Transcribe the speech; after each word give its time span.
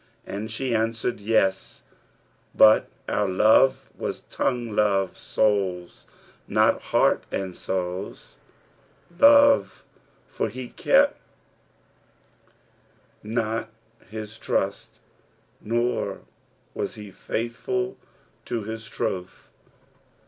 and 0.25 0.49
she 0.49 0.73
answered 0.73 1.19
'Yes, 1.19 1.83
but 2.55 2.89
our 3.07 3.27
love 3.27 3.87
was 3.95 4.21
tongue 4.31 4.71
love 4.75 5.15
souls, 5.15 6.07
not 6.47 6.81
heart 6.85 7.23
and 7.31 7.55
souls 7.55 8.39
love; 9.19 9.83
for 10.27 10.49
he 10.49 10.69
kept 10.69 11.19
not 13.21 13.69
his 14.09 14.39
trust 14.39 14.99
nor 15.61 16.21
was 16.73 16.95
he 16.95 17.11
faithful 17.11 17.95
to 18.45 18.63
his 18.63 18.89
troth.' 18.89 19.51